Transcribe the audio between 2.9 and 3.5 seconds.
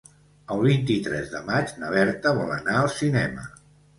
cinema.